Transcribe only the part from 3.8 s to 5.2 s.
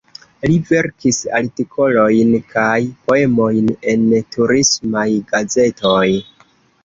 en turismaj